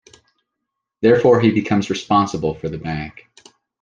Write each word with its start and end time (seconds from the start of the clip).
Therefore, 1.01 1.39
he 1.39 1.51
becomes 1.51 1.91
responsible 1.91 2.55
for 2.55 2.69
the 2.69 2.79
bank. 2.79 3.29